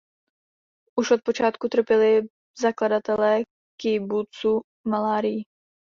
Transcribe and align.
Už 0.99 1.11
od 1.11 1.21
počátku 1.23 1.67
trpěli 1.67 2.21
zakladatelé 2.61 3.39
kibucu 3.81 4.61
malárií. 4.87 5.43